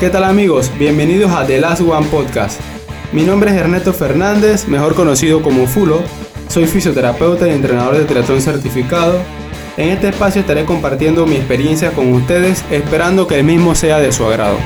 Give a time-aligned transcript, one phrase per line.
[0.00, 0.70] ¿Qué tal amigos?
[0.78, 2.60] Bienvenidos a The Last One Podcast.
[3.12, 6.04] Mi nombre es Ernesto Fernández, mejor conocido como Fulo.
[6.46, 9.18] Soy fisioterapeuta y entrenador de triatlón certificado.
[9.76, 14.12] En este espacio estaré compartiendo mi experiencia con ustedes, esperando que el mismo sea de
[14.12, 14.56] su agrado.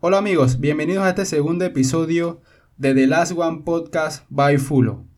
[0.00, 2.40] Hola amigos, bienvenidos a este segundo episodio
[2.78, 5.11] de The Last One Podcast by Fulo.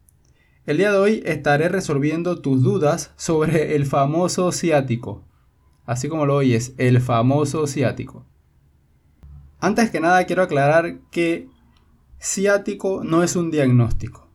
[0.67, 5.23] El día de hoy estaré resolviendo tus dudas sobre el famoso ciático.
[5.85, 8.25] Así como lo oyes, el famoso ciático.
[9.61, 11.51] Antes que nada quiero aclarar que
[12.19, 14.31] ciático no es un diagnóstico.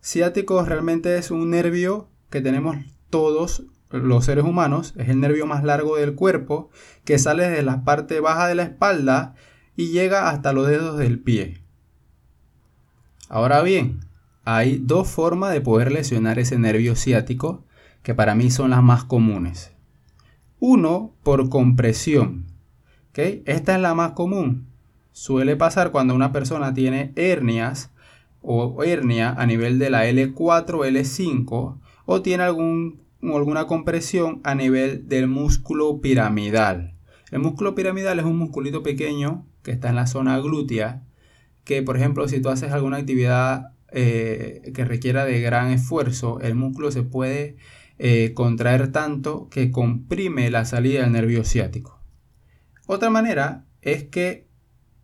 [0.00, 2.76] Ciático realmente es un nervio que tenemos
[3.10, 4.94] todos los seres humanos.
[4.96, 6.70] Es el nervio más largo del cuerpo
[7.04, 9.34] que sale de la parte baja de la espalda
[9.74, 11.64] y llega hasta los dedos del pie.
[13.28, 14.07] Ahora bien,
[14.50, 17.66] hay dos formas de poder lesionar ese nervio ciático
[18.02, 19.72] que para mí son las más comunes.
[20.58, 22.46] Uno, por compresión.
[23.12, 24.68] Esta es la más común.
[25.12, 27.90] Suele pasar cuando una persona tiene hernias
[28.40, 34.54] o hernia a nivel de la L4 o L5 o tiene algún, alguna compresión a
[34.54, 36.94] nivel del músculo piramidal.
[37.30, 41.02] El músculo piramidal es un musculito pequeño que está en la zona glútea
[41.64, 46.54] que por ejemplo si tú haces alguna actividad eh, que requiera de gran esfuerzo, el
[46.54, 47.56] músculo se puede
[47.98, 52.00] eh, contraer tanto que comprime la salida del nervio ciático.
[52.86, 54.48] Otra manera es que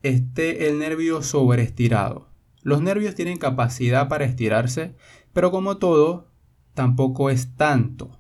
[0.03, 2.29] esté el nervio sobreestirado.
[2.63, 4.95] Los nervios tienen capacidad para estirarse,
[5.33, 6.31] pero como todo,
[6.75, 8.19] tampoco es tanto.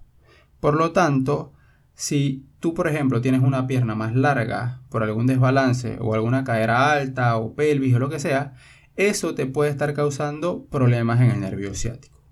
[0.60, 1.52] Por lo tanto,
[1.94, 6.92] si tú, por ejemplo, tienes una pierna más larga por algún desbalance o alguna cadera
[6.92, 8.54] alta o pelvis o lo que sea,
[8.96, 12.22] eso te puede estar causando problemas en el nervio ciático.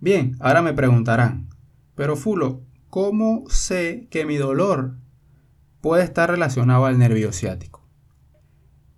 [0.00, 1.48] Bien, ahora me preguntarán,
[1.94, 4.96] pero Fulo, ¿cómo sé que mi dolor
[5.80, 7.84] puede estar relacionado al nervio ciático?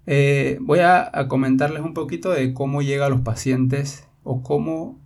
[0.06, 5.00] Eh, voy a, comentarles un poquito de cómo llegan los pacientes o cómo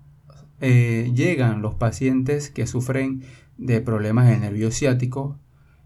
[0.61, 3.23] eh, llegan los pacientes que sufren
[3.57, 5.39] de problemas en el nervio ciático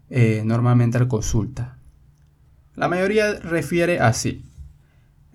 [0.09, 1.77] eh, normalmente al consulta.
[2.75, 4.45] La mayoría refiere así.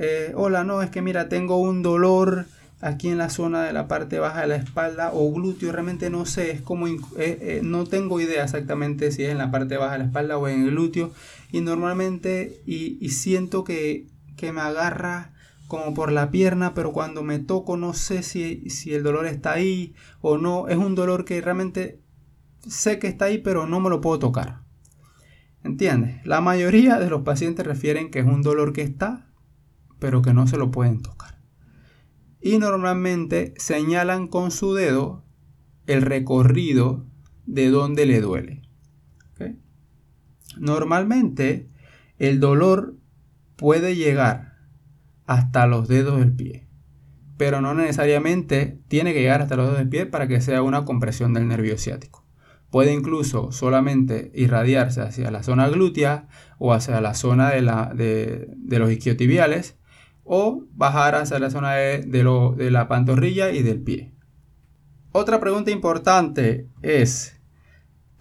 [0.03, 2.47] Eh, hola, no, es que mira, tengo un dolor
[2.81, 6.25] aquí en la zona de la parte baja de la espalda o glúteo, realmente no
[6.25, 9.93] sé, es como, eh, eh, no tengo idea exactamente si es en la parte baja
[9.93, 11.13] de la espalda o en el glúteo
[11.53, 14.07] y normalmente y, siento que,
[14.41, 15.35] me agarra
[15.69, 19.53] como por la pierna, pero cuando me toco no sé si, si el dolor está
[19.53, 22.01] ahí o no, es un dolor que realmente
[22.67, 24.63] sé que está ahí, pero no me lo puedo tocar.
[25.63, 26.25] ¿Entiendes?
[26.25, 29.30] La mayoría de los pacientes refieren que es un dolor que está,
[30.01, 31.39] pero que no se lo pueden tocar.
[32.41, 35.25] Y normalmente señalan con su dedo
[35.87, 37.07] el recorrido
[37.47, 38.63] de donde le duele.
[40.59, 41.71] Normalmente
[42.19, 42.97] el dolor
[43.57, 44.59] puede llegar
[45.27, 46.67] hasta los dedos del pie,
[47.37, 50.85] pero no necesariamente tiene que llegar hasta los dedos del pie para que sea una
[50.85, 52.27] compresión del nervio ciático.
[52.69, 56.29] Puede incluso solamente irradiarse hacia la zona glútea
[56.59, 59.80] o hacia la zona de, la, de, de los isquiotibiales
[60.33, 64.13] o bajar hacia la zona de, de, la pantorrilla y del pie.
[65.11, 67.37] Otra pregunta importante es,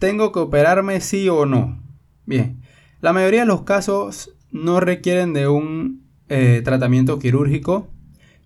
[0.00, 1.80] ¿tengo que operarme sí o no?
[2.26, 2.62] Bien,
[3.00, 7.86] la mayoría de los casos no requieren de un eh, tratamiento quirúrgico,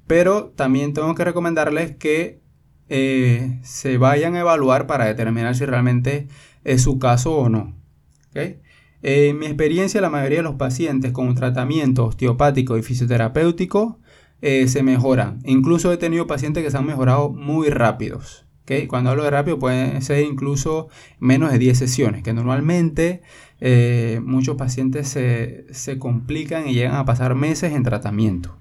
[0.07, 2.43] pero también tengo que recomendarles que
[2.91, 6.29] eh, se vayan a evaluar para determinar si realmente
[6.65, 7.75] es su caso o no.
[9.07, 13.99] En mi experiencia, la mayoría de los pacientes con un tratamiento osteopático y fisioterapéutico
[14.41, 15.41] eh, se mejoran.
[15.45, 18.47] Incluso he tenido pacientes que se han mejorado muy rápidos.
[18.89, 20.89] Cuando hablo de rápido pueden ser incluso
[21.19, 23.21] menos de 10 sesiones, que normalmente
[23.61, 28.57] eh, muchos pacientes se, complican y llegan a pasar meses en tratamiento.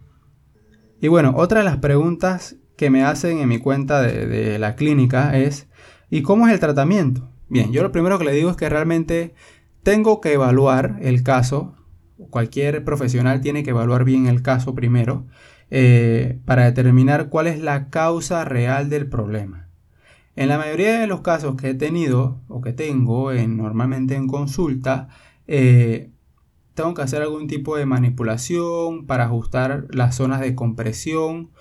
[1.00, 5.38] Y bueno, otra de las preguntas que me hacen en mi cuenta de la clínica
[5.38, 5.70] es,
[6.10, 7.30] ¿y cómo es el tratamiento?
[7.48, 9.34] Bien, yo lo primero que le digo es que realmente
[9.84, 11.76] tengo que evaluar el caso,
[12.30, 15.26] cualquier profesional tiene que evaluar bien el caso primero
[15.70, 19.70] eh, para determinar cuál es la causa real del problema.
[20.36, 24.28] En la mayoría de los casos que he tenido o que tengo en, normalmente en
[24.28, 25.10] consulta,
[25.48, 26.10] eh,
[26.74, 31.52] tengo que hacer algún tipo de manipulación para ajustar las zonas de compresión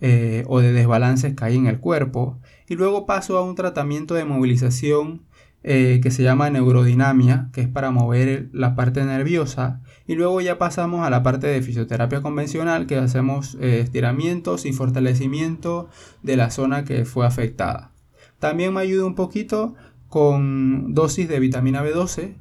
[0.00, 2.38] eh, o de desbalances que hay en el cuerpo
[2.68, 5.27] y luego paso a un tratamiento de movilización
[5.70, 9.82] eh, que se llama neurodinamia, que es para mover la parte nerviosa.
[10.06, 14.72] Y luego ya pasamos a la parte de fisioterapia convencional, que hacemos eh, estiramientos y
[14.72, 15.90] fortalecimiento
[16.22, 17.92] de la zona que fue afectada.
[18.38, 19.74] También me ayuda un poquito
[20.06, 22.38] con dosis de vitamina B12.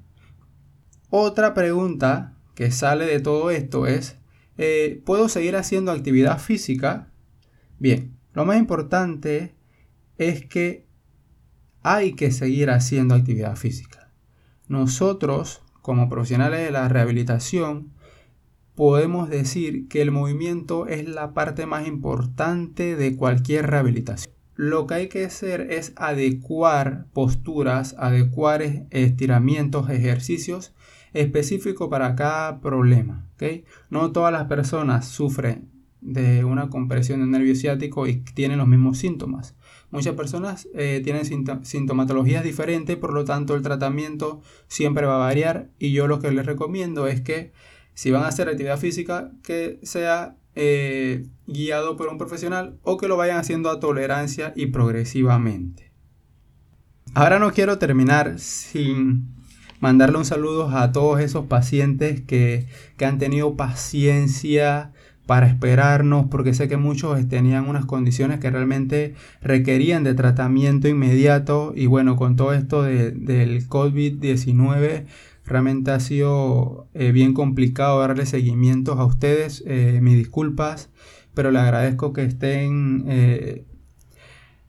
[1.09, 4.19] Otra pregunta que sale de todo esto es,
[4.57, 7.12] eh, ¿puedo seguir haciendo actividad física?
[7.77, 9.53] Bien, lo más importante
[10.18, 10.87] es que
[11.89, 14.12] hay que seguir haciendo actividad física.
[14.68, 17.94] Nosotros, como profesionales de la rehabilitación,
[18.75, 24.34] podemos decir que el movimiento es la parte más importante de cualquier rehabilitación.
[24.56, 30.74] Lo que hay que hacer es adecuar posturas, adecuar estiramientos, ejercicios
[31.13, 33.25] específicos para cada problema.
[33.90, 35.76] No todas las personas sufren
[36.07, 39.56] de una compresión del nervio ciático y tienen los mismos síntomas.
[39.92, 41.25] Muchas personas eh, tienen
[41.65, 46.31] sintomatologías diferentes, por lo tanto el tratamiento siempre va a variar y yo lo que
[46.31, 47.51] les recomiendo es que
[47.94, 53.09] si van a hacer actividad física, que sea eh, guiado por un profesional o que
[53.09, 55.92] lo vayan haciendo a tolerancia y progresivamente.
[57.15, 59.36] Ahora no quiero terminar sin
[59.81, 64.94] mandarle un saludo a todos esos pacientes que, que han tenido paciencia,
[65.27, 71.74] para esperarnos, porque sé que muchos tenían unas condiciones que realmente requerían de tratamiento inmediato
[71.75, 75.06] y bueno, con todo esto del COVID-19
[75.45, 80.89] realmente ha sido eh, bien complicado darle seguimientos a ustedes, eh, mis disculpas,
[81.33, 83.65] pero le agradezco que estén eh,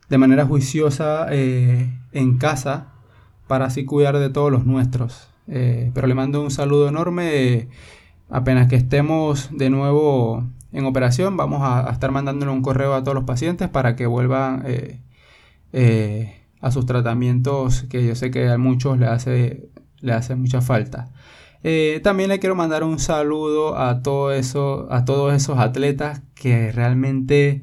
[0.09, 2.93] de manera juiciosa en casa
[3.47, 5.29] para así cuidar de todos los nuestros.
[5.47, 7.69] pero le mando un saludo enorme
[8.29, 13.15] apenas que estemos de nuevo en operación, vamos a, estar mandándole un correo a todos
[13.15, 15.01] los pacientes para que vuelvan eh,
[15.73, 19.71] eh, a sus tratamientos que yo sé que a muchos le hace,
[20.01, 21.11] le hace mucha falta.
[21.65, 27.63] Eh, también le quiero mandar un saludo a, todos esos atletas que realmente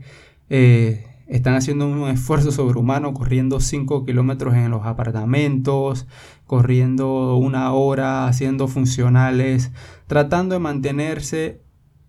[1.27, 6.07] están haciendo un esfuerzo sobrehumano, corriendo 5 kilómetros en los apartamentos,
[6.45, 9.71] corriendo una hora, haciendo funcionales,
[10.07, 11.61] tratando de mantenerse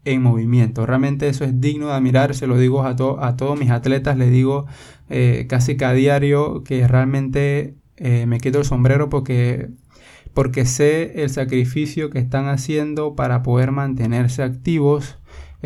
[0.04, 0.86] en movimiento.
[0.86, 4.30] Realmente eso es digno de admirar, se lo digo a, a todos mis atletas, les
[4.30, 4.66] digo
[5.08, 9.70] eh, casi cada diario que realmente eh, me quito el sombrero porque,
[10.34, 15.18] porque sé el sacrificio que están haciendo para poder mantenerse activos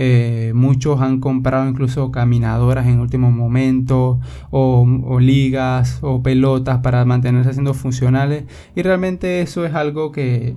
[0.03, 4.19] eh, muchos han comprado incluso caminadoras en último momento
[4.51, 8.45] o, ligas o pelotas para mantenerse siendo funcionales
[8.75, 10.57] y realmente eso es algo que,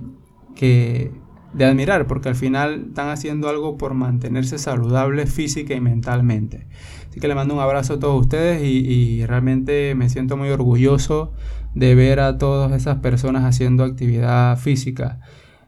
[0.58, 6.66] de admirar porque al final están haciendo algo por mantenerse saludables física y mentalmente.
[7.10, 11.34] Así que le mando un abrazo a todos ustedes y, realmente me siento muy orgulloso
[11.74, 15.20] de ver a todas esas personas haciendo actividad física.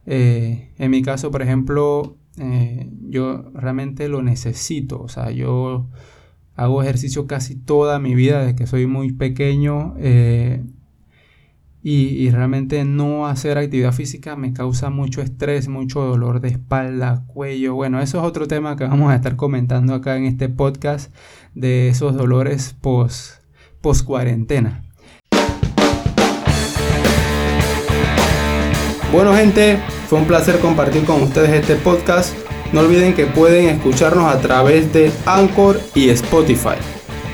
[0.06, 5.00] Eh, en mi caso, por ejemplo, eh, yo realmente lo necesito.
[5.00, 5.88] O sea, yo
[6.54, 9.94] hago ejercicio casi toda mi vida desde que soy muy pequeño.
[9.98, 10.64] Eh,
[11.88, 17.76] y, realmente no hacer actividad física me causa mucho estrés, mucho dolor de espalda, cuello.
[17.76, 21.14] Bueno, eso es otro tema que vamos a estar comentando acá en este podcast
[21.54, 23.40] de esos dolores post,
[23.82, 24.85] post cuarentena.
[29.16, 29.78] Bueno gente,
[30.10, 32.34] fue un placer compartir con ustedes este podcast.
[32.74, 36.76] No olviden que pueden escucharnos a través de Anchor y Spotify.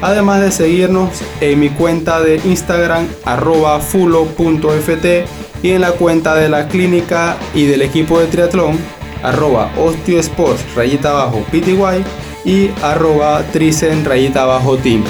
[0.01, 1.11] Además de seguirnos
[1.41, 5.05] en mi cuenta de Instagram arroba fulo.ft
[5.65, 8.79] y en la cuenta de la clínica y del equipo de triatlón
[9.25, 11.77] arroba osteosports rayita abajo pty
[12.45, 15.03] y arroba tricen rayita abajo team.